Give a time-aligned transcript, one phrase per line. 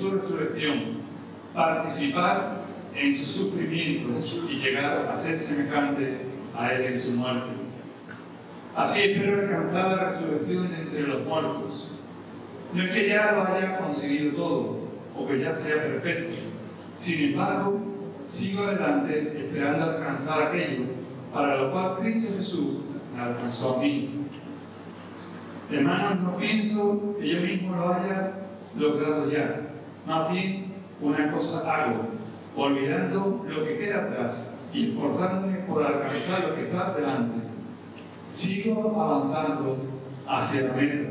[0.00, 1.00] su resurrección,
[1.54, 2.62] participar
[2.94, 6.22] en sus sufrimientos y llegar a ser semejante
[6.56, 7.50] a Él en su muerte.
[8.74, 11.90] Así espero alcanzar la resurrección entre los muertos.
[12.72, 14.80] No es que ya lo haya conseguido todo
[15.16, 16.36] o que ya sea perfecto.
[16.98, 17.80] Sin embargo,
[18.28, 20.84] sigo adelante esperando alcanzar aquello
[21.32, 24.26] para lo cual Cristo Jesús me alcanzó a mí.
[25.70, 28.32] Hermanos, no pienso que yo mismo lo haya
[28.76, 29.69] logrado ya.
[30.06, 30.66] Más bien,
[31.00, 32.08] una cosa hago,
[32.56, 37.40] olvidando lo que queda atrás y esforzándome por alcanzar lo que está delante.
[38.28, 39.76] Sigo avanzando
[40.26, 41.10] hacia la meta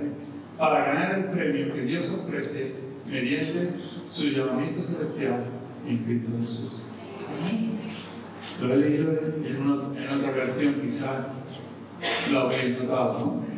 [0.58, 3.74] para ganar el premio que Dios ofrece mediante
[4.10, 5.46] su llamamiento celestial
[5.88, 6.72] en Cristo Jesús.
[8.62, 11.34] Lo he leído en, otra versión, quizás
[12.32, 13.50] lo habéis notado, ¿no?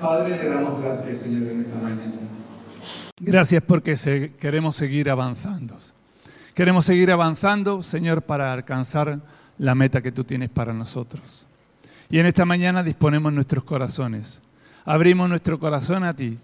[0.00, 2.25] Padre, le damos gracias, Señor, en esta mañana.
[3.18, 5.78] Gracias porque queremos seguir avanzando.
[6.52, 9.20] Queremos seguir avanzando, Señor, para alcanzar
[9.56, 11.46] la meta que tú tienes para nosotros.
[12.10, 14.42] Y en esta mañana disponemos nuestros corazones.
[14.84, 16.36] Abrimos nuestro corazón a ti.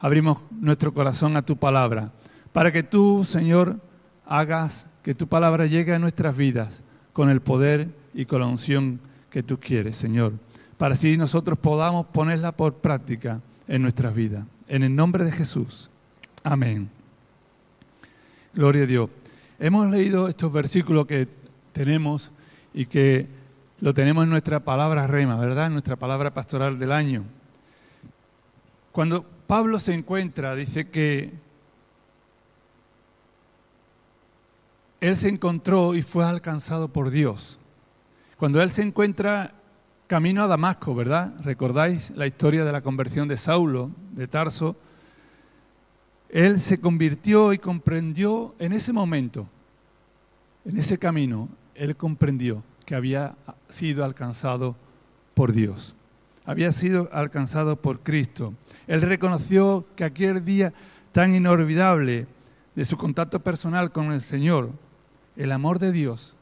[0.00, 2.10] Abrimos nuestro corazón a tu palabra.
[2.52, 3.80] Para que tú, Señor,
[4.26, 6.82] hagas que tu palabra llegue a nuestras vidas
[7.12, 8.98] con el poder y con la unción
[9.30, 10.32] que tú quieres, Señor.
[10.76, 14.44] Para así nosotros podamos ponerla por práctica en nuestras vidas.
[14.66, 15.88] En el nombre de Jesús.
[16.48, 16.88] Amén.
[18.54, 19.10] Gloria a Dios.
[19.58, 21.26] Hemos leído estos versículos que
[21.72, 22.30] tenemos
[22.72, 23.26] y que
[23.80, 25.66] lo tenemos en nuestra palabra rema, ¿verdad?
[25.66, 27.24] En nuestra palabra pastoral del año.
[28.92, 31.32] Cuando Pablo se encuentra, dice que
[35.00, 37.58] él se encontró y fue alcanzado por Dios.
[38.36, 39.52] Cuando él se encuentra
[40.06, 41.34] camino a Damasco, ¿verdad?
[41.40, 44.76] ¿Recordáis la historia de la conversión de Saulo, de Tarso?
[46.28, 49.46] Él se convirtió y comprendió en ese momento,
[50.64, 53.34] en ese camino, él comprendió que había
[53.68, 54.76] sido alcanzado
[55.34, 55.94] por Dios,
[56.44, 58.54] había sido alcanzado por Cristo.
[58.86, 60.72] Él reconoció que aquel día
[61.12, 62.26] tan inolvidable
[62.74, 64.70] de su contacto personal con el Señor,
[65.36, 66.36] el amor de Dios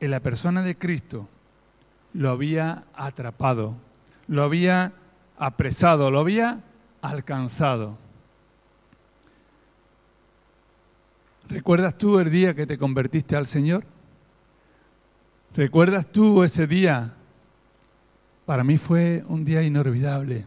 [0.00, 1.28] en la persona de Cristo,
[2.12, 3.74] lo había atrapado,
[4.26, 4.92] lo había
[5.38, 6.60] apresado, lo había
[7.02, 7.96] alcanzado.
[11.50, 13.82] ¿Recuerdas tú el día que te convertiste al Señor?
[15.56, 17.12] ¿Recuerdas tú ese día?
[18.46, 20.46] Para mí fue un día inolvidable.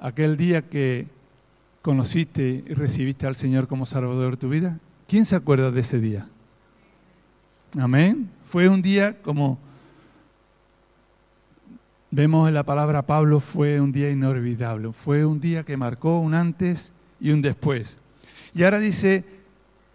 [0.00, 1.08] Aquel día que
[1.82, 4.78] conociste y recibiste al Señor como Salvador de tu vida.
[5.06, 6.26] ¿Quién se acuerda de ese día?
[7.78, 8.30] Amén.
[8.44, 9.58] Fue un día como
[12.10, 14.90] vemos en la palabra Pablo, fue un día inolvidable.
[14.94, 17.98] Fue un día que marcó un antes y un después.
[18.54, 19.24] Y ahora dice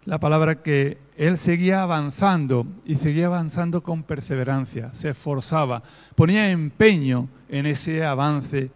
[0.04, 5.82] la palabra que él seguía avanzando y seguía avanzando con perseverancia, se esforzaba,
[6.14, 8.70] ponía empeño en ese avance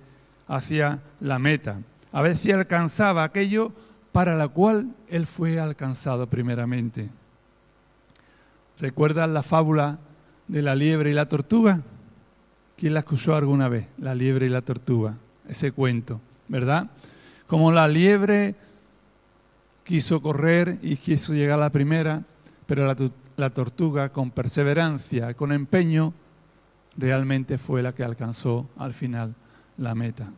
[0.46, 1.78] hacia la meta.
[2.12, 3.72] A ver si alcanzaba aquello
[4.12, 7.08] para la cual él fue alcanzado primeramente.
[8.80, 9.98] ¿Recuerdan la fábula
[10.46, 11.82] de la liebre y la tortuga?
[12.76, 13.86] ¿Quién la escuchó alguna vez?
[13.98, 15.14] La liebre y la tortuga,
[15.48, 16.88] ese cuento, ¿verdad?
[17.48, 18.54] Como la liebre
[19.88, 22.22] quiso correr y quiso llegar a la primera,
[22.66, 22.94] pero
[23.38, 26.12] la, tortuga con perseverancia, con empeño,
[26.98, 29.34] realmente fue la que alcanzó al final
[29.78, 30.28] la meta.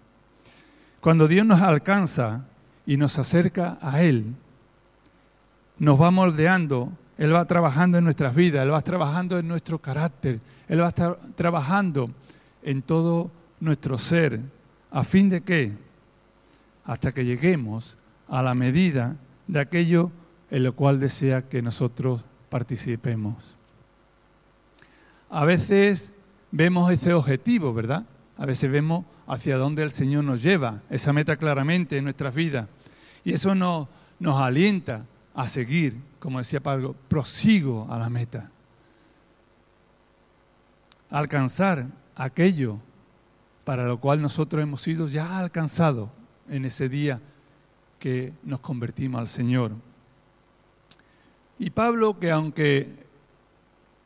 [1.00, 2.44] Cuando Dios nos alcanza
[2.86, 4.36] y nos acerca a Él,
[5.80, 10.38] nos va moldeando, Él va trabajando en nuestras vidas, Él va trabajando en nuestro carácter,
[10.68, 12.08] Él va estar trabajando
[12.62, 14.38] en todo nuestro ser,
[14.92, 15.72] a fin de que,
[16.84, 17.96] hasta que lleguemos
[18.28, 19.16] a la medida
[19.50, 20.12] de aquello
[20.50, 23.56] en lo cual desea que nosotros participemos.
[25.28, 26.12] A veces
[26.52, 28.04] vemos ese objetivo, ¿verdad?
[28.36, 32.68] A veces vemos hacia dónde el Señor nos lleva, esa meta claramente en nuestras vidas.
[33.24, 33.88] Y eso nos,
[34.20, 35.04] nos alienta
[35.34, 38.50] a seguir, como decía Pablo, prosigo a la meta.
[41.10, 42.78] Alcanzar aquello
[43.64, 46.08] para lo cual nosotros hemos sido ya alcanzados
[46.48, 47.20] en ese día
[48.00, 49.72] que nos convertimos al Señor.
[51.58, 52.88] Y Pablo, que aunque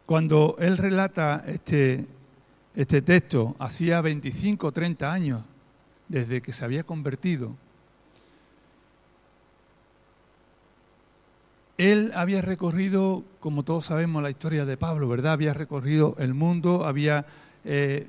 [0.05, 2.05] cuando él relata este,
[2.75, 5.43] este texto, hacía 25 o 30 años
[6.09, 7.57] desde que se había convertido,
[11.79, 15.33] él había recorrido, como todos sabemos, la historia de Pablo, ¿verdad?
[15.33, 17.27] Había recorrido el mundo, había
[17.65, 18.09] eh,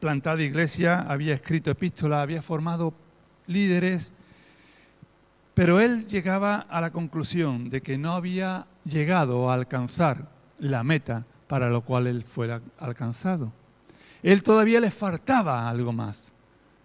[0.00, 2.92] plantado iglesia, había escrito epístolas, había formado
[3.46, 4.12] líderes,
[5.60, 10.26] pero él llegaba a la conclusión de que no había llegado a alcanzar
[10.58, 13.52] la meta para lo cual él fue alcanzado.
[14.22, 16.32] Él todavía le faltaba algo más.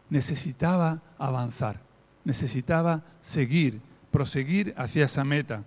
[0.09, 1.79] Necesitaba avanzar,
[2.25, 3.79] necesitaba seguir,
[4.11, 5.63] proseguir hacia esa meta.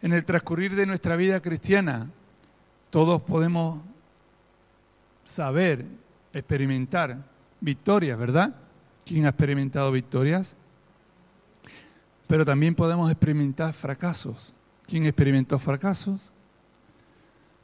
[0.00, 2.08] En el transcurrir de nuestra vida cristiana,
[2.88, 3.82] todos podemos
[5.22, 5.84] saber,
[6.32, 7.18] experimentar
[7.60, 8.54] victorias, ¿verdad?
[9.04, 10.56] ¿Quién ha experimentado victorias?
[12.34, 14.52] Pero también podemos experimentar fracasos.
[14.88, 16.32] ¿Quién experimentó fracasos?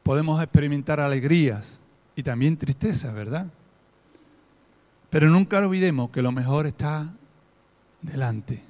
[0.05, 1.81] Podemos experimentar alegrías
[2.15, 3.49] y también tristezas, ¿verdad?
[5.11, 7.13] Pero nunca olvidemos que lo mejor está
[8.01, 8.63] delante.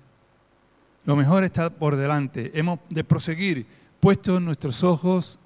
[1.05, 2.51] Lo mejor está por delante.
[2.59, 3.67] Hemos de proseguir
[4.01, 5.39] puestos nuestros ojos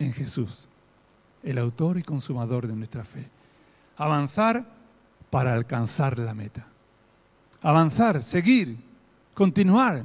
[0.00, 0.66] en Jesús,
[1.44, 3.28] el autor y consumador de nuestra fe.
[3.96, 4.66] Avanzar
[5.30, 6.66] para alcanzar la meta.
[7.60, 8.90] Avanzar, seguir,
[9.34, 10.04] continuar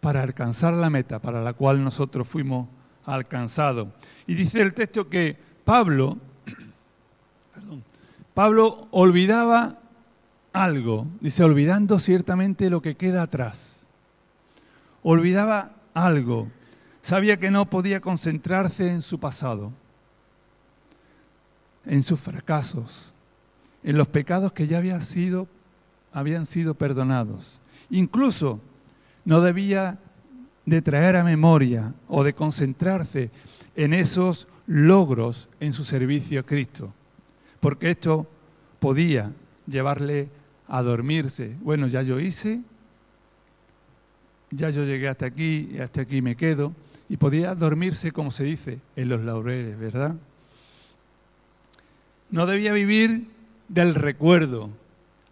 [0.00, 2.68] para alcanzar la meta para la cual nosotros fuimos
[3.04, 3.88] alcanzados.
[4.26, 6.18] Y dice el texto que Pablo,
[8.34, 9.78] Pablo olvidaba
[10.52, 13.86] algo, dice, olvidando ciertamente lo que queda atrás.
[15.02, 16.48] Olvidaba algo,
[17.02, 19.72] sabía que no podía concentrarse en su pasado,
[21.86, 23.14] en sus fracasos,
[23.82, 25.48] en los pecados que ya habían sido,
[26.12, 27.59] habían sido perdonados.
[27.90, 28.60] Incluso
[29.24, 29.98] no debía
[30.66, 33.30] de traer a memoria o de concentrarse
[33.76, 36.92] en esos logros en su servicio a Cristo,
[37.60, 38.26] porque esto
[38.78, 39.32] podía
[39.66, 40.28] llevarle
[40.68, 41.56] a dormirse.
[41.60, 42.60] Bueno, ya yo hice,
[44.50, 46.72] ya yo llegué hasta aquí y hasta aquí me quedo,
[47.08, 50.14] y podía dormirse, como se dice, en los laureles, ¿verdad?
[52.30, 53.26] No debía vivir
[53.68, 54.70] del recuerdo,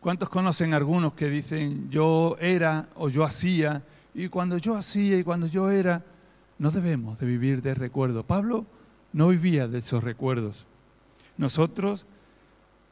[0.09, 3.83] ¿Cuántos conocen algunos que dicen yo era o yo hacía?
[4.15, 6.03] Y cuando yo hacía y cuando yo era,
[6.59, 8.23] no debemos de vivir de recuerdo.
[8.23, 8.65] Pablo
[9.13, 10.67] no vivía de esos recuerdos.
[11.37, 12.07] Nosotros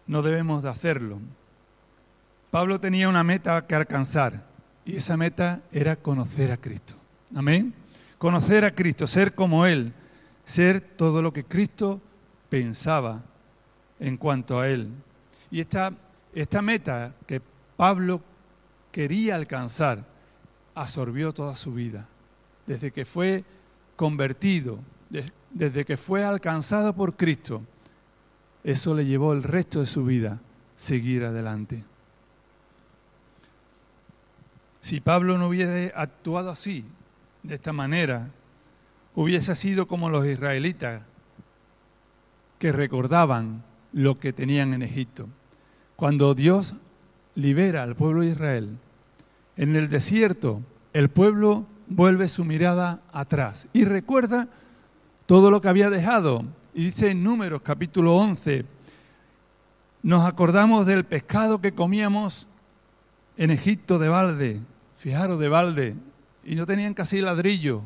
[0.07, 1.19] no debemos de hacerlo.
[2.51, 4.45] Pablo tenía una meta que alcanzar
[4.85, 6.97] y esa meta era conocer a Cristo.
[7.35, 7.73] Amén.
[8.19, 9.95] Conocer a Cristo, ser como Él,
[10.45, 11.99] ser todo lo que Cristo
[12.51, 13.23] pensaba
[14.01, 14.91] en cuanto a Él.
[15.51, 15.95] Y esta
[16.43, 17.41] esta meta que
[17.77, 18.21] Pablo
[18.93, 20.05] quería alcanzar
[20.75, 22.07] absorbió toda su vida.
[22.67, 23.43] Desde que fue
[23.97, 24.79] convertido,
[25.51, 27.63] desde que fue alcanzado por Cristo,
[28.63, 30.39] eso le llevó el resto de su vida
[30.77, 31.85] seguir adelante.
[34.83, 36.85] Si Pablo no hubiese actuado así,
[37.43, 38.29] de esta manera,
[39.15, 41.01] hubiese sido como los israelitas
[42.59, 45.29] que recordaban lo que tenían en Egipto.
[45.97, 46.75] Cuando Dios
[47.35, 48.77] libera al pueblo de Israel,
[49.57, 50.61] en el desierto
[50.93, 54.49] el pueblo vuelve su mirada atrás y recuerda
[55.25, 56.45] todo lo que había dejado.
[56.75, 58.67] Y dice en Números capítulo 11,
[60.03, 62.47] nos acordamos del pescado que comíamos
[63.39, 64.61] en Egipto de balde,
[64.99, 65.97] fijaros de balde,
[66.45, 67.81] y no tenían casi ladrillo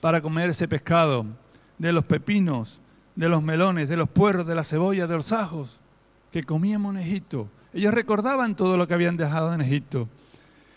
[0.00, 1.26] para comer ese pescado,
[1.76, 2.80] de los pepinos,
[3.14, 5.81] de los melones, de los puerros, de la cebolla, de los ajos
[6.32, 7.48] que comíamos en Egipto.
[7.72, 10.08] Ellos recordaban todo lo que habían dejado en Egipto.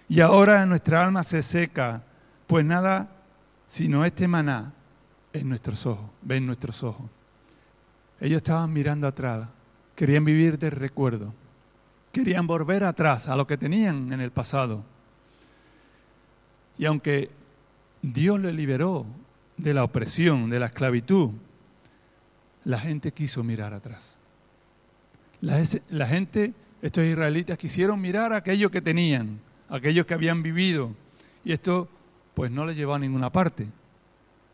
[0.08, 2.04] Y ahora nuestra alma se seca,
[2.46, 3.10] pues nada
[3.68, 4.74] sino este maná
[5.34, 7.10] en nuestros ojos, ven nuestros ojos.
[8.20, 9.48] Ellos estaban mirando atrás,
[9.96, 11.34] querían vivir del recuerdo,
[12.12, 14.84] querían volver atrás a lo que tenían en el pasado.
[16.78, 17.32] Y aunque
[18.02, 19.06] Dios le liberó
[19.58, 21.32] de la opresión, de la esclavitud,
[22.64, 24.15] la gente quiso mirar atrás.
[25.46, 30.96] La, gente, estos israelitas, quisieron mirar aquello que tenían, aquellos que habían vivido.
[31.44, 31.88] Y esto
[32.34, 33.68] pues no les llevó a ninguna parte.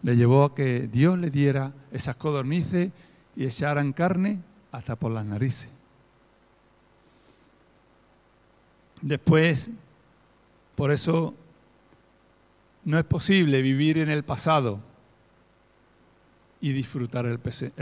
[0.03, 2.91] Le llevó a que Dios le diera esas codornices
[3.37, 4.39] y echaran carne
[4.73, 5.69] hasta por las narices.
[9.01, 9.69] Después,
[10.75, 11.33] por eso
[12.83, 14.81] no es posible vivir en el pasado
[16.59, 17.39] y disfrutar el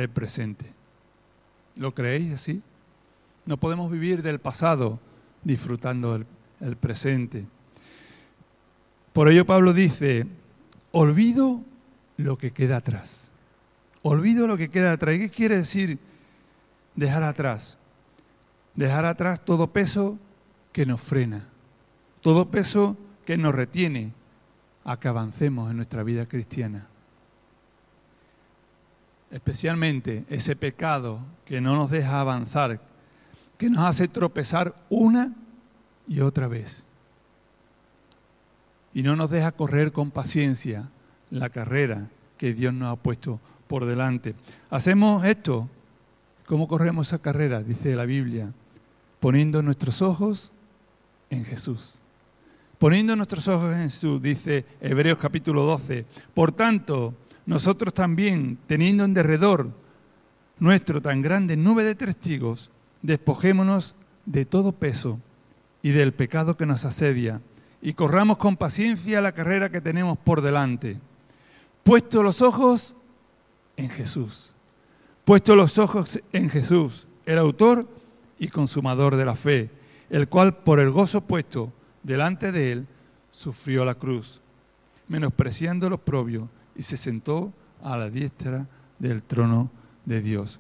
[0.09, 0.71] presente.
[1.75, 2.61] ¿Lo creéis así?
[3.49, 4.99] No podemos vivir del pasado
[5.41, 6.23] disfrutando
[6.59, 7.47] el, presente.
[9.11, 10.27] Por ello Pablo dice,
[10.91, 11.61] olvido
[12.17, 13.31] lo que queda atrás.
[14.03, 15.15] Olvido lo que queda atrás.
[15.15, 15.97] ¿Y qué quiere decir
[16.93, 17.79] dejar atrás?
[18.75, 20.19] Dejar atrás todo peso
[20.71, 21.49] que nos frena,
[22.21, 24.13] todo peso que nos retiene,
[24.85, 26.85] a que avancemos en nuestra vida cristiana.
[29.31, 32.88] Especialmente ese pecado que no nos deja avanzar,
[33.59, 35.35] que nos hace tropezar una
[36.07, 36.85] y otra vez.
[38.93, 40.89] Y no nos deja correr con paciencia
[41.29, 44.33] la carrera que Dios nos ha puesto por delante.
[44.69, 45.67] Hacemos esto.
[46.45, 47.61] ¿Cómo corremos esa carrera?
[47.61, 48.53] Dice la Biblia.
[49.19, 50.53] Poniendo nuestros ojos
[51.29, 51.99] en Jesús.
[52.77, 56.05] Poniendo nuestros ojos en Jesús, dice Hebreos capítulo 12.
[56.33, 57.13] Por tanto,
[57.45, 59.69] nosotros también, teniendo en derredor
[60.59, 65.19] nuestro tan grande nube de testigos, despojémonos de todo peso
[65.81, 67.41] y del pecado que nos asedia,
[67.81, 70.97] y corramos con paciencia la carrera que tenemos por delante,
[71.83, 72.95] puesto los ojos
[73.77, 74.53] en Jesús,
[75.23, 77.87] puesto los ojos en Jesús, el autor
[78.37, 79.69] y consumador de la fe,
[80.09, 81.71] el cual por el gozo puesto
[82.03, 82.87] delante de él
[83.31, 84.41] sufrió la cruz,
[85.07, 87.53] menospreciando los propios, y se sentó
[87.83, 88.67] a la diestra
[88.99, 89.69] del trono
[90.05, 90.59] de Dios.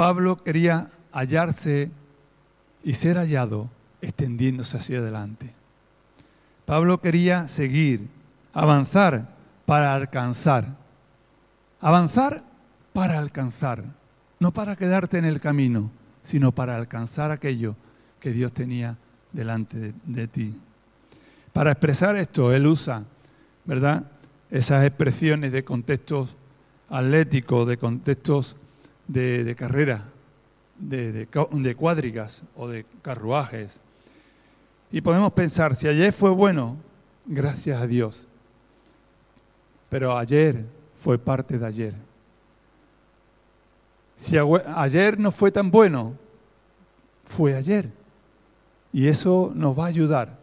[0.00, 1.90] Pablo quería hallarse
[2.82, 3.68] y ser hallado
[4.00, 5.52] extendiéndose hacia adelante.
[6.64, 8.08] Pablo quería seguir,
[8.54, 9.28] avanzar
[9.66, 10.68] para alcanzar.
[11.82, 12.42] Avanzar
[12.94, 13.84] para alcanzar,
[14.38, 15.90] no para quedarte en el camino,
[16.22, 17.76] sino para alcanzar aquello
[18.20, 18.96] que Dios tenía
[19.32, 20.58] delante de, ti.
[21.52, 23.04] Para expresar esto, él usa,
[23.66, 24.04] ¿verdad?
[24.50, 26.34] Esas expresiones de contextos
[26.88, 28.56] atléticos, de contextos
[29.12, 30.04] de, carrera,
[30.78, 33.80] de, de, cuadrigas o de carruajes.
[34.92, 36.76] Y podemos pensar, si ayer fue bueno,
[37.26, 38.26] gracias a Dios.
[39.88, 40.64] Pero ayer
[41.02, 41.94] fue parte de ayer.
[44.16, 46.14] Si ayer no fue tan bueno,
[47.24, 47.90] fue ayer.
[48.92, 50.38] Y eso nos va a ayudar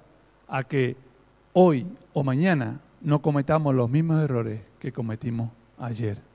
[0.48, 0.96] a que
[1.54, 6.27] hoy o mañana no cometamos los mismos errores que cometimos ayer.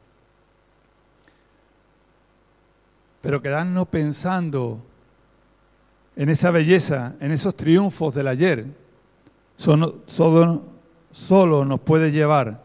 [3.23, 4.83] Pero quedarnos pensando
[6.17, 8.67] en esa belleza, en esos triunfos del ayer,
[9.57, 10.65] solo,
[11.65, 12.61] nos puede llevar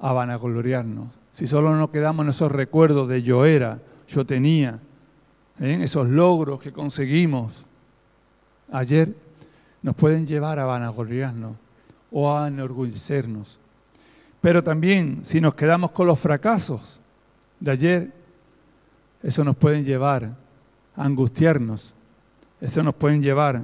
[0.00, 1.06] a vanagloriarnos.
[1.32, 3.78] Si solo nos quedamos en esos recuerdos de yo era,
[4.08, 4.80] yo tenía,
[5.60, 5.78] ¿eh?
[5.82, 7.64] esos logros que conseguimos
[8.72, 9.14] ayer,
[9.82, 11.56] nos pueden llevar a vanagloriarnos
[12.10, 13.58] o a enorgullecernos.
[14.40, 17.00] Pero también si nos quedamos con los fracasos
[17.60, 18.21] de ayer,
[19.22, 20.34] eso nos puede llevar
[20.96, 21.94] a angustiarnos,
[22.60, 23.62] eso nos puede llevar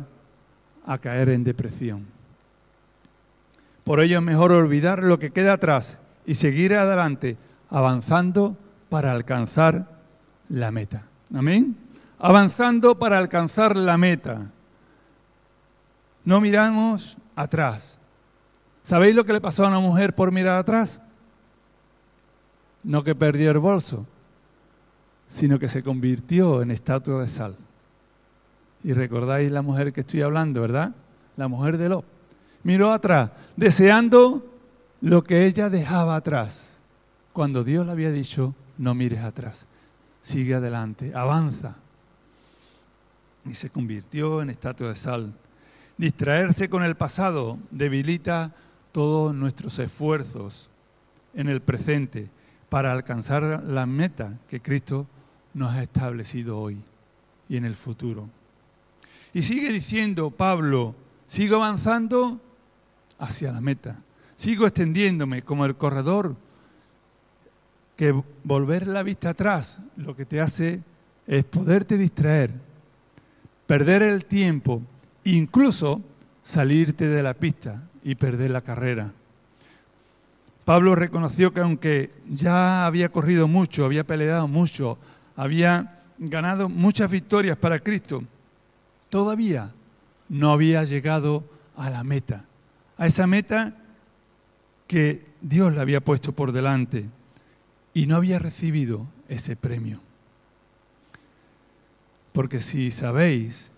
[0.86, 2.06] a caer en depresión.
[3.84, 7.36] Por ello es mejor olvidar lo que queda atrás y seguir adelante,
[7.70, 8.56] avanzando
[8.88, 9.86] para alcanzar
[10.48, 11.04] la meta.
[11.34, 11.76] Amén.
[12.18, 14.50] Avanzando para alcanzar la meta.
[16.24, 17.98] No miramos atrás.
[18.82, 21.00] ¿Sabéis lo que le pasó a una mujer por mirar atrás?
[22.82, 24.06] No que perdió el bolso,
[25.28, 27.56] sino que se convirtió en estatua de sal.
[28.82, 30.94] Y recordáis la mujer que estoy hablando, ¿verdad?
[31.36, 32.04] La mujer de Lot.
[32.62, 34.44] Miró atrás, deseando
[35.00, 36.76] lo que ella dejaba atrás.
[37.32, 39.66] Cuando Dios le había dicho, no mires atrás,
[40.22, 41.76] sigue adelante, avanza.
[43.44, 45.32] Y se convirtió en estatua de sal.
[45.96, 48.52] Distraerse con el pasado debilita
[48.92, 50.70] todos nuestros esfuerzos
[51.34, 52.28] en el presente
[52.68, 55.06] para alcanzar la meta que Cristo
[55.58, 56.78] nos ha establecido hoy
[57.48, 58.28] y en el futuro.
[59.34, 60.94] Y sigue diciendo Pablo,
[61.26, 62.40] sigo avanzando
[63.18, 63.96] hacia la meta,
[64.36, 66.36] sigo extendiéndome como el corredor,
[67.96, 70.80] que volver la vista atrás lo que te hace
[71.26, 72.52] es poderte distraer,
[73.66, 74.80] perder el tiempo,
[75.24, 76.00] incluso
[76.44, 79.12] salirte de la pista y perder la carrera.
[80.64, 84.98] Pablo reconoció que aunque ya había corrido mucho, había peleado mucho,
[85.38, 88.24] había ganado muchas victorias para Cristo,
[89.08, 89.72] todavía
[90.28, 91.44] no había llegado
[91.76, 92.44] a la meta,
[92.96, 93.76] a esa meta
[94.88, 97.06] que Dios le había puesto por delante
[97.94, 100.00] y no había recibido ese premio.
[102.32, 103.70] Porque si sabéis,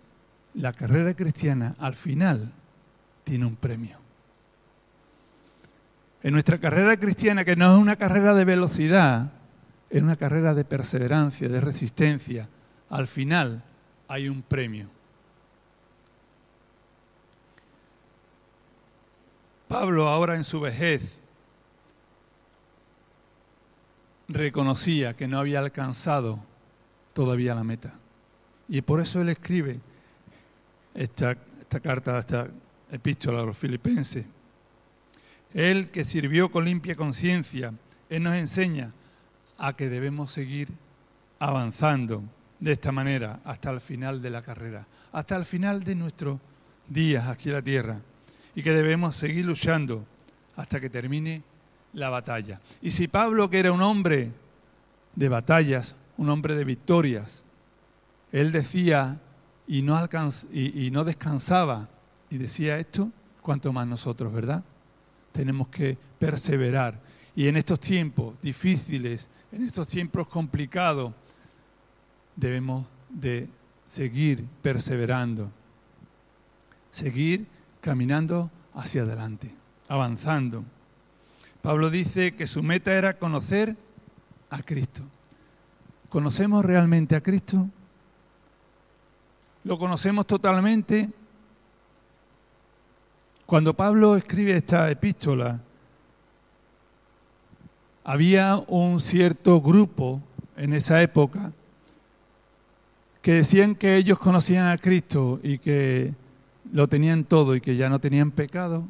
[0.55, 2.53] la carrera cristiana al final
[3.23, 3.99] tiene un premio.
[6.23, 9.33] En nuestra carrera cristiana, que no es una carrera de velocidad,
[9.91, 12.49] en una carrera de perseverancia, de resistencia,
[12.89, 13.63] al final
[14.09, 14.89] hay un premio.
[19.69, 21.19] Pablo ahora en su vejez
[24.29, 26.41] reconocía que no había alcanzado
[27.13, 27.95] todavía la meta.
[28.69, 29.81] Y por eso él escribe
[30.95, 32.49] esta, esta carta, esta
[32.91, 34.25] epístola a los filipenses.
[35.53, 37.73] Él que sirvió con limpia conciencia,
[38.09, 38.93] Él nos enseña
[39.61, 40.69] a que debemos seguir
[41.39, 42.23] avanzando
[42.59, 46.41] de esta manera hasta el final de la carrera, hasta el final de nuestros
[46.89, 48.01] días aquí en la tierra,
[48.55, 50.05] y que debemos seguir luchando
[50.57, 51.43] hasta que termine
[51.93, 52.61] la batalla.
[52.83, 54.33] Y si Pablo, que era un hombre
[55.15, 57.45] de batallas, un hombre de victorias,
[58.33, 59.21] él decía
[59.67, 60.09] y no,
[60.53, 61.89] y no descansaba
[62.31, 63.11] y decía esto,
[63.43, 64.63] cuanto más nosotros, ¿verdad?
[65.33, 67.01] Tenemos que perseverar.
[67.35, 71.13] Y en estos tiempos difíciles, en estos tiempos complicados,
[72.37, 73.49] debemos de
[73.89, 75.51] seguir perseverando,
[76.93, 77.47] seguir
[77.81, 79.53] caminando hacia adelante,
[79.89, 80.65] avanzando.
[81.63, 83.77] Pablo dice que su meta era conocer
[84.49, 85.03] a Cristo.
[86.09, 87.69] ¿Conocemos realmente a Cristo?
[89.65, 91.11] ¿Lo conocemos totalmente?
[93.45, 95.61] Cuando Pablo escribe esta epístola,
[98.05, 100.21] había un cierto grupo
[100.57, 101.53] en esa época
[103.23, 106.15] que decían que ellos conocían a Cristo y que
[106.73, 108.85] lo tenían todo y que ya no tenían pecado.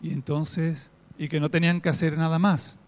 [0.00, 2.78] Y entonces, y que no tenían que hacer nada más.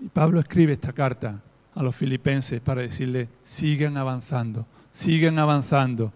[0.00, 1.40] Y Pablo escribe esta carta
[1.74, 6.12] a los filipenses para decirle, sigan avanzando, sigan avanzando,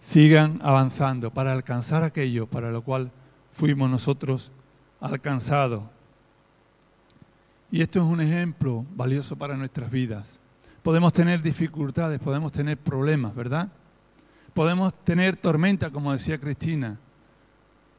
[0.00, 3.10] sigan avanzando para alcanzar aquello para lo cual
[3.52, 4.50] fuimos nosotros
[5.00, 5.82] alcanzados.
[7.70, 10.40] Y esto es un ejemplo valioso para nuestras vidas.
[10.82, 13.68] Podemos tener dificultades, podemos tener problemas, ¿verdad?
[14.54, 16.98] Podemos tener tormenta, como decía Cristina,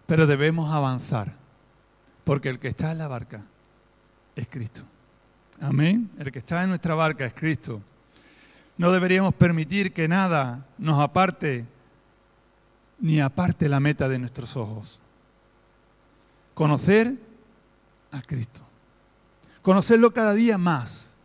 [0.05, 1.33] pero debemos avanzar,
[2.23, 3.43] porque el que está en la barca
[4.35, 4.83] es Cristo.
[5.61, 6.09] Amén.
[6.17, 7.81] El que está en nuestra barca es Cristo.
[8.77, 11.65] No deberíamos permitir que nada nos aparte
[12.99, 15.00] ni aparte la meta de nuestros ojos.
[16.61, 17.17] Conocer
[18.11, 18.61] a Cristo
[19.63, 21.15] conocerlo cada día más.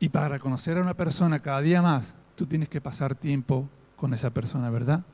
[0.00, 4.12] Y para conocer a una persona cada día más, tú tienes que pasar tiempo con
[4.14, 5.04] esa persona, ¿verdad?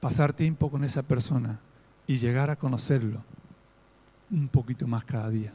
[0.00, 1.60] Pasar tiempo con esa persona
[2.06, 3.22] y llegar a conocerlo
[4.30, 5.52] un poquito más cada día.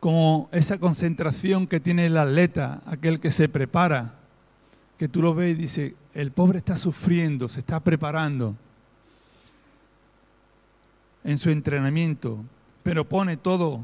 [0.00, 4.21] Como esa concentración que tiene el atleta, aquel que se prepara,
[5.02, 8.54] que tú lo ves y dices, el pobre está sufriendo, se está preparando
[11.24, 12.38] en su entrenamiento,
[12.84, 13.80] pero pone todo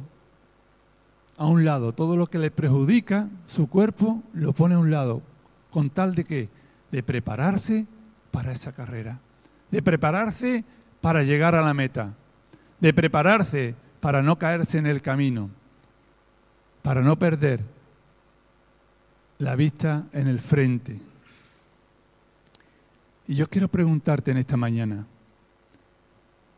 [1.37, 5.21] a un lado, todo lo que le perjudica su cuerpo lo pone a un lado,
[5.71, 6.49] con tal de que
[6.93, 7.89] de prepararse
[8.31, 9.19] para esa carrera,
[9.73, 10.65] de prepararse
[11.01, 12.15] para llegar a la meta,
[12.79, 15.51] de prepararse para no caerse en el camino,
[16.81, 17.65] para no perder
[19.39, 20.99] la vista en el frente.
[23.27, 25.07] Y yo quiero preguntarte en esta mañana,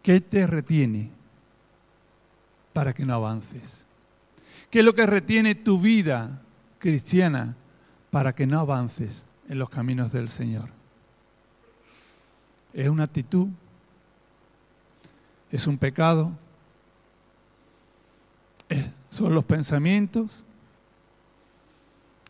[0.03, 1.11] ¿Qué te retiene
[2.73, 3.85] para que no avances?
[4.71, 6.41] ¿Qué es lo que retiene tu vida
[6.79, 7.57] cristiana
[8.11, 10.71] para que no avances en los caminos del Señor?
[12.73, 13.49] ¿Es una actitud?
[15.51, 16.33] ¿Es un pecado?
[19.11, 20.43] ¿Son los pensamientos?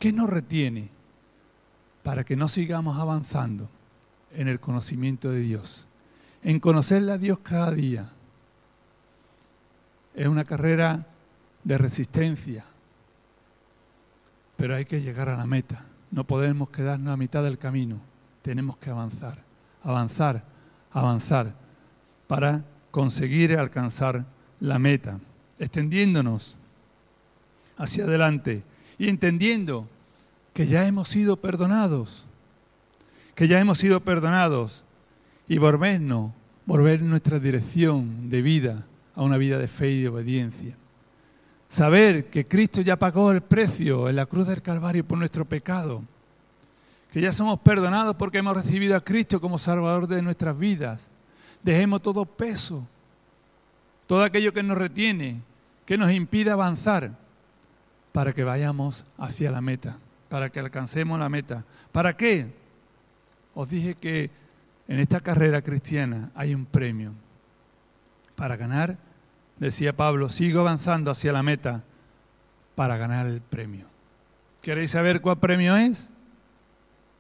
[0.01, 0.89] ¿Qué nos retiene
[2.03, 3.69] para que no sigamos avanzando
[4.33, 5.87] en el conocimiento de Dios?
[6.43, 8.11] en conocerle a Dios cada día.
[10.15, 11.07] Es una carrera
[11.65, 12.65] de resistencia,
[14.57, 15.85] pero hay que llegar a la meta.
[16.11, 18.01] No podemos quedarnos a mitad del camino.
[18.43, 19.43] Tenemos que avanzar,
[19.85, 20.45] avanzar,
[20.93, 21.55] avanzar
[22.27, 24.25] para conseguir alcanzar
[24.59, 25.21] la meta,
[25.59, 26.57] extendiéndonos
[27.77, 28.63] hacia adelante
[29.01, 29.89] y entendiendo
[30.53, 32.27] que ya hemos sido perdonados,
[33.35, 34.85] que ya hemos sido perdonados
[35.49, 36.33] y volvernos,
[36.67, 38.85] volver nuestra dirección de vida
[39.15, 40.77] a una vida de fe y de obediencia.
[41.71, 46.03] Saber que Cristo ya pagó el precio en la cruz del Calvario por nuestro pecado,
[47.11, 51.09] que ya somos perdonados porque hemos recibido a Cristo como Salvador de nuestras vidas.
[51.63, 52.87] Dejemos todo peso,
[54.07, 55.41] todo aquello que nos retiene,
[55.87, 57.13] que nos impide avanzar,
[58.13, 61.65] para que vayamos hacia la meta, para que alcancemos la meta.
[61.93, 62.53] ¿Para qué?
[63.55, 64.31] Os dije que
[64.89, 67.13] en esta carrera cristiana hay un premio.
[68.35, 68.97] Para ganar,
[69.59, 71.83] decía Pablo, sigo avanzando hacia la meta
[72.75, 73.87] para ganar el premio.
[74.63, 76.09] ¿Queréis saber cuál premio es?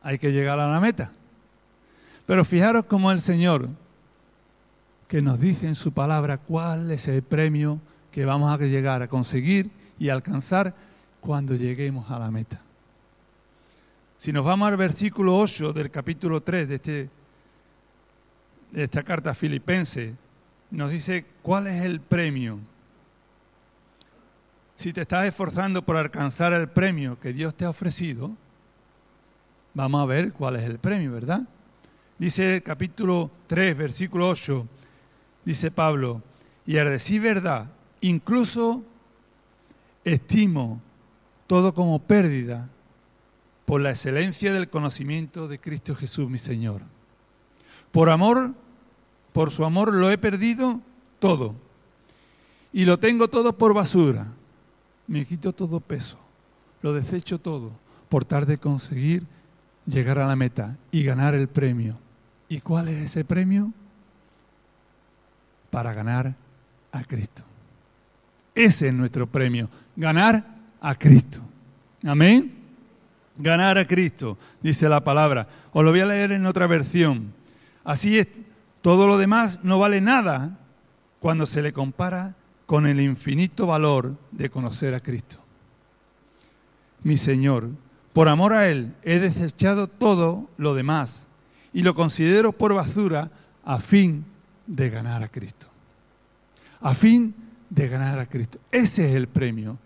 [0.03, 1.12] Hay que llegar a la meta.
[2.26, 3.68] Pero fijaros cómo el Señor,
[5.09, 7.81] que nos dice en su palabra cuál es el premio
[8.12, 10.74] que vamos a llegar a conseguir y alcanzar
[11.20, 12.60] cuando lleguemos a la meta.
[14.18, 17.10] Si nos vamos al versículo 8 del capítulo 3 de, este,
[18.72, 20.14] de esta carta filipense,
[20.70, 22.58] nos dice cuál es el premio.
[24.74, 28.30] Si te estás esforzando por alcanzar el premio que Dios te ha ofrecido,
[29.74, 31.42] vamos a ver cuál es el premio, ¿verdad?
[32.18, 34.66] Dice el capítulo 3, versículo 8,
[35.44, 36.22] dice Pablo,
[36.66, 37.66] y al decir verdad,
[38.00, 38.84] incluso
[40.04, 40.80] estimo
[41.46, 42.68] todo como pérdida
[43.66, 46.82] por la excelencia del conocimiento de Cristo Jesús, mi Señor.
[47.92, 48.52] Por amor,
[49.32, 50.80] por su amor lo he perdido
[51.18, 51.54] todo.
[52.72, 54.28] Y lo tengo todo por basura.
[55.06, 56.18] Me quito todo peso.
[56.82, 57.72] Lo desecho todo
[58.08, 59.24] por tarde conseguir
[59.86, 61.96] llegar a la meta y ganar el premio.
[62.48, 63.72] ¿Y cuál es ese premio?
[65.70, 66.34] Para ganar
[66.92, 67.44] a Cristo.
[68.60, 70.44] Ese es nuestro premio, ganar
[70.82, 71.40] a Cristo.
[72.04, 72.52] Amén.
[73.38, 75.48] Ganar a Cristo, dice la palabra.
[75.72, 77.32] Os lo voy a leer en otra versión.
[77.84, 78.28] Así es,
[78.82, 80.58] todo lo demás no vale nada
[81.20, 82.34] cuando se le compara
[82.66, 85.38] con el infinito valor de conocer a Cristo.
[87.02, 87.70] Mi Señor,
[88.12, 91.28] por amor a Él he desechado todo lo demás
[91.72, 93.30] y lo considero por basura
[93.64, 94.26] a fin
[94.66, 95.66] de ganar a Cristo.
[96.82, 98.59] A fin de ganar a Cristo.
[98.70, 99.78] Ese es el premio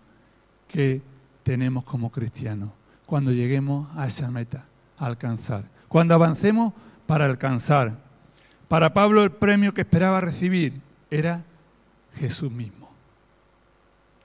[0.67, 1.01] que
[1.43, 2.69] tenemos como cristianos
[3.05, 4.65] cuando lleguemos a esa meta,
[4.97, 5.65] a alcanzar.
[5.87, 6.73] Cuando avancemos
[7.05, 8.03] para alcanzar.
[8.67, 11.43] Para Pablo el premio que esperaba recibir era
[12.15, 12.89] Jesús mismo.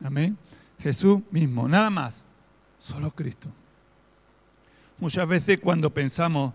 [0.03, 0.37] Amén.
[0.79, 2.25] Jesús mismo, nada más,
[2.79, 3.51] solo Cristo.
[4.99, 6.55] Muchas veces cuando pensamos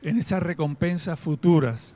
[0.00, 1.94] en esas recompensas futuras,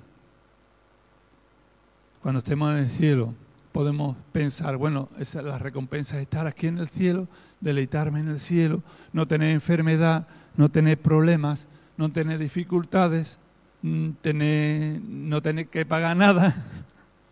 [2.21, 3.35] cuando estemos en el cielo,
[3.75, 7.27] podemos pensar, bueno, esa, la recompensa es estar aquí en el cielo,
[7.59, 13.41] deleitarme en el cielo, no tener enfermedad, no tener problemas, no tener dificultades,
[13.83, 16.55] mm, tener, no tener que pagar nada.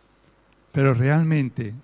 [0.73, 1.75] Pero realmente,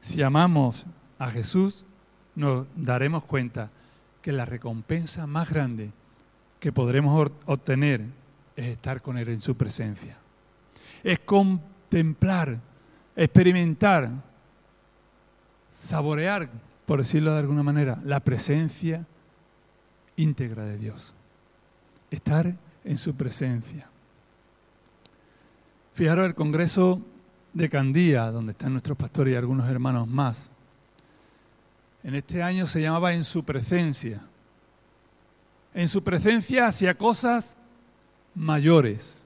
[0.00, 0.84] si amamos
[1.20, 1.84] a Jesús,
[2.34, 3.70] nos daremos cuenta
[4.20, 5.92] que la recompensa más grande
[6.58, 8.04] que podremos obtener
[8.56, 10.16] es estar con Él en su presencia.
[11.04, 11.20] Es
[11.92, 12.58] contemplar,
[13.14, 14.10] experimentar,
[15.70, 16.48] saborear,
[16.86, 19.06] por decirlo de alguna manera, la presencia
[20.16, 21.12] íntegra de Dios.
[22.10, 23.90] Estar en su presencia.
[25.92, 27.02] Fijaros el Congreso
[27.52, 30.50] de Candía, donde están nuestros pastores y algunos hermanos más,
[32.02, 34.22] en este año se llamaba En su presencia.
[35.74, 37.58] En su presencia hacia cosas
[38.34, 39.21] mayores.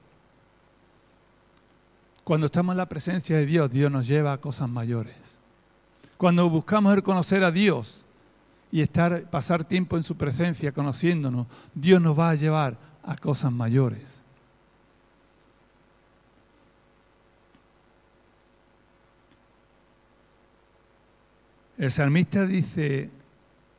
[2.27, 5.15] Cuando estamos en la presencia de Dios, Dios nos lleva a cosas mayores.
[6.17, 8.05] Cuando buscamos el conocer a Dios
[8.69, 13.53] y estar, pasar tiempo en su presencia conociéndonos, Dios nos va a llevar a cosas
[13.53, 14.21] mayores.
[21.77, 23.09] El salmista dice,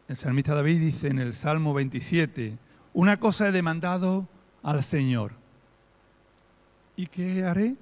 [0.08, 2.56] el salmista David dice en el Salmo 27,
[2.94, 4.26] una cosa he demandado
[4.62, 5.32] al Señor.
[6.96, 7.76] ¿Y qué haré?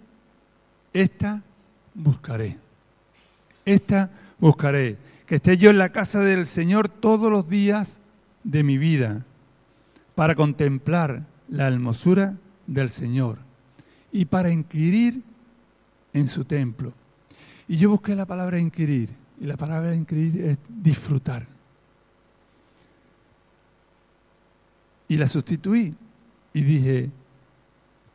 [0.97, 1.43] Esta
[1.93, 2.57] buscaré.
[3.67, 4.97] Esta buscaré.
[5.27, 8.01] Que esté yo en la casa del Señor todos los días
[8.45, 9.27] de mi vida
[10.15, 13.37] para contemplar la hermosura del Señor
[14.11, 15.23] y para inquirir
[16.15, 16.95] en su templo.
[17.69, 21.47] Y yo busqué la palabra inquirir y la palabra inquirir es disfrutar.
[25.09, 25.95] Y la sustituí
[26.55, 27.11] y dije,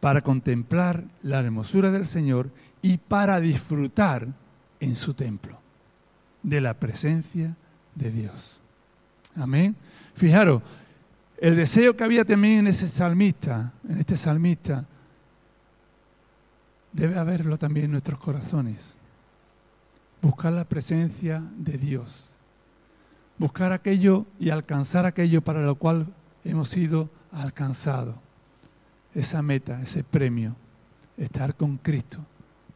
[0.01, 2.49] para contemplar la hermosura del Señor
[2.81, 4.27] y para disfrutar
[4.79, 5.59] en su templo
[6.43, 7.55] de la presencia
[7.95, 8.59] de Dios.
[9.35, 9.75] Amén.
[10.15, 10.61] Fijaros,
[11.37, 14.85] el deseo que había también en ese salmista, en este salmista,
[16.91, 18.95] debe haberlo también en nuestros corazones
[20.21, 22.29] buscar la presencia de Dios,
[23.37, 26.07] buscar aquello y alcanzar aquello para lo cual
[26.43, 28.15] hemos sido alcanzados.
[29.13, 30.55] Esa meta, ese premio,
[31.17, 32.19] estar con Cristo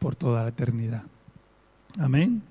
[0.06, 1.02] por toda la eternidad.
[2.00, 2.44] Amén.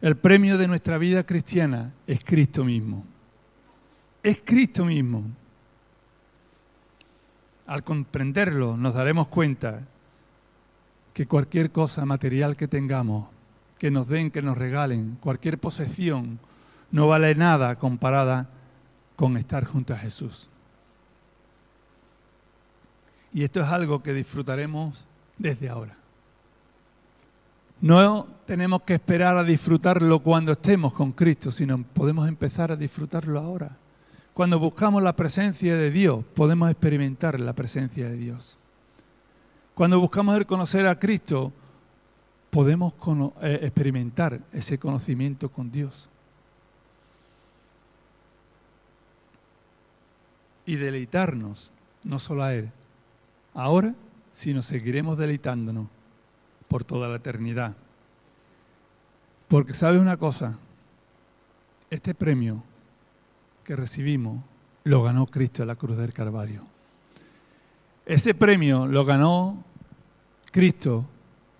[0.00, 3.04] El premio de nuestra vida cristiana es Cristo mismo.
[4.22, 5.22] Es Cristo mismo.
[7.66, 9.82] Al comprenderlo nos daremos cuenta
[11.12, 13.26] que cualquier cosa material que tengamos
[13.76, 16.38] que nos den, que nos regalen, cualquier posesión,
[16.90, 18.48] no vale nada comparada
[19.14, 20.48] con estar junto a Jesús.
[23.34, 25.04] Y esto es algo que disfrutaremos
[25.36, 25.98] desde ahora.
[27.84, 33.38] No tenemos que esperar a disfrutarlo cuando estemos con Cristo, sino podemos empezar a disfrutarlo
[33.38, 33.76] ahora.
[34.32, 38.58] Cuando buscamos la presencia de Dios, podemos experimentar la presencia de Dios.
[39.74, 41.52] Cuando buscamos el conocer a Cristo,
[42.48, 42.94] podemos
[43.42, 46.08] eh, experimentar ese conocimiento con Dios.
[50.64, 51.70] Y deleitarnos,
[52.02, 52.70] no solo a Él,
[53.52, 53.94] ahora,
[54.32, 55.88] sino seguiremos deleitándonos
[56.74, 57.76] por toda la eternidad.
[59.46, 60.58] Porque sabe una cosa,
[61.88, 62.64] este premio
[63.62, 64.42] que recibimos
[64.82, 66.62] lo ganó Cristo en la cruz del Calvario.
[68.04, 69.62] Ese premio lo ganó
[70.50, 71.04] Cristo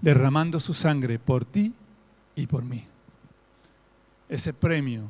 [0.01, 1.73] derramando su sangre por ti
[2.35, 2.85] y por mí.
[4.29, 5.05] Ese premio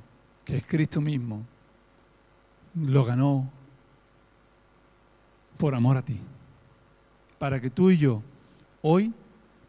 [0.45, 1.47] que es Cristo mismo
[2.75, 3.51] lo ganó
[5.57, 6.21] por amor a ti,
[7.39, 8.21] para que tú y yo
[8.83, 9.11] hoy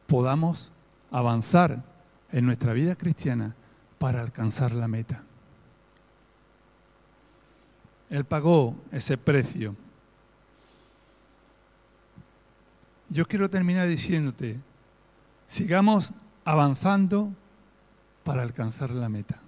[0.08, 0.72] podamos
[1.12, 1.84] avanzar
[2.32, 3.56] en nuestra vida cristiana
[3.98, 5.24] para alcanzar la meta.
[8.10, 9.76] Él pagó ese precio.
[13.10, 14.60] Yo quiero terminar diciéndote,
[15.48, 16.12] sigamos
[16.44, 17.32] avanzando
[18.24, 19.39] para alcanzar la meta.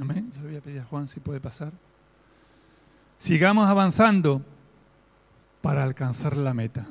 [0.00, 0.32] Amén.
[0.34, 1.72] Yo le voy a pedir a Juan si puede pasar.
[3.18, 4.42] Sigamos avanzando
[5.60, 6.86] para alcanzar la meta.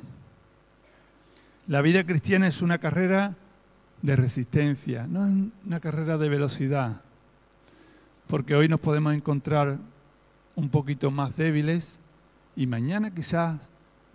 [1.66, 3.34] La vida cristiana es una carrera
[4.02, 5.32] de resistencia, no es
[5.64, 7.00] una carrera de velocidad,
[8.26, 9.78] porque hoy nos podemos encontrar
[10.56, 12.00] un poquito más débiles
[12.54, 13.58] y mañana quizás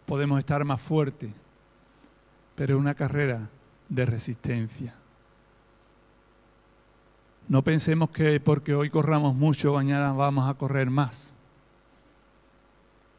[0.06, 1.32] podemos estar más fuertes,
[2.54, 3.50] pero es una carrera
[3.90, 4.94] de resistencia.
[7.48, 11.34] No pensemos que porque hoy corramos mucho, mañana vamos a correr más.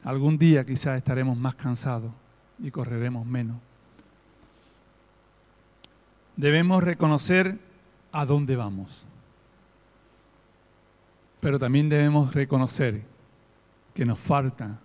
[0.05, 2.13] Algún día quizás estaremos más cansados
[2.61, 3.57] y correremos menos.
[6.41, 7.59] Debemos reconocer
[8.13, 9.05] a dónde vamos.
[11.39, 13.03] Pero también debemos reconocer
[13.93, 14.79] que nos falta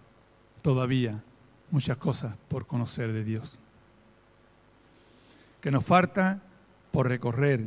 [0.61, 1.23] todavía
[1.71, 3.61] muchas cosas por conocer de Dios.
[5.61, 6.41] Que nos falta
[6.91, 7.65] por recorrer.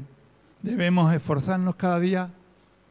[0.61, 2.31] Debemos esforzarnos cada día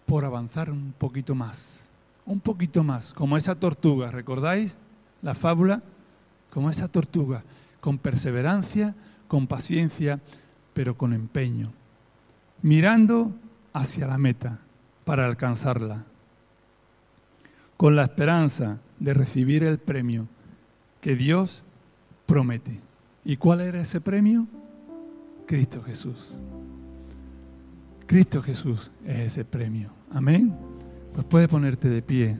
[0.07, 1.91] por avanzar un poquito más.
[2.25, 4.75] Un poquito más, como esa tortuga, ¿recordáis
[5.21, 5.83] la fábula?
[6.49, 7.43] Como esa tortuga,
[7.81, 8.95] con perseverancia,
[9.27, 10.19] con paciencia,
[10.77, 11.71] pero con empeño,
[12.61, 13.33] mirando
[13.73, 14.59] hacia la meta
[15.05, 16.03] para alcanzarla,
[17.77, 20.27] con la esperanza de recibir el premio
[21.01, 21.63] que Dios
[22.27, 22.79] promete.
[23.25, 24.45] ¿Y cuál era ese premio?
[25.47, 26.37] Cristo Jesús.
[28.05, 29.89] Cristo Jesús es ese premio.
[30.13, 30.53] Amén.
[31.15, 32.37] Pues puede ponerte de pie.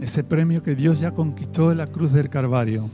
[0.00, 2.90] Ese premio que Dios ya conquistó en la cruz del Calvario.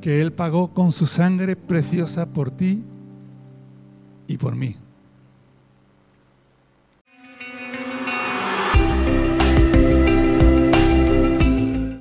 [0.00, 2.82] Que Él pagó con su sangre preciosa por ti
[4.26, 4.76] y por mí.